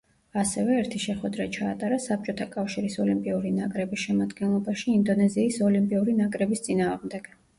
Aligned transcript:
ასევე, 0.41 0.77
ერთი 0.83 1.01
შეხვედრა 1.01 1.45
ჩაატარა 1.57 1.99
საბჭოთა 2.05 2.47
კავშირის 2.55 2.97
ოლიმპიური 3.03 3.51
ნაკრების 3.59 4.07
შემადგენლობაში 4.07 4.89
ინდონეზიის 4.97 5.63
ოლიმპიური 5.69 6.19
ნაკრების 6.25 6.65
წინააღმდეგ. 6.69 7.33